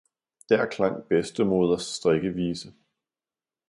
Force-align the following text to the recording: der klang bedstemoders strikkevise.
der 0.49 0.65
klang 0.65 1.07
bedstemoders 1.07 1.83
strikkevise. 1.95 2.73